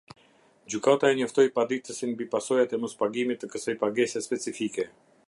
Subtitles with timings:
[0.73, 4.89] Gjykata e njoftoi paditësin mbi pasojat e mospagimit të kësaj pagese specifike.